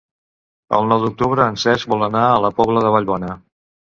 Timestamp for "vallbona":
2.97-3.33